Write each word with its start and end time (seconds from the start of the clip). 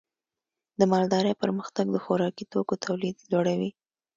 د 0.79 0.81
مالدارۍ 0.91 1.33
پرمختګ 1.41 1.85
د 1.91 1.97
خوراکي 2.05 2.45
توکو 2.51 2.73
تولید 2.85 3.17
لوړوي. 3.31 3.69